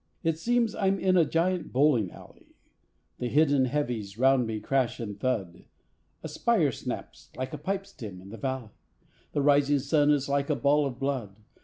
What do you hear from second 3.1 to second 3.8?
The hidden